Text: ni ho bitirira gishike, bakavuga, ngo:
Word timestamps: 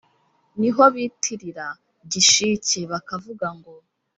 ni 0.59 0.69
ho 0.75 0.83
bitirira 0.93 1.67
gishike, 2.11 2.79
bakavuga, 2.91 3.47
ngo: 3.57 3.73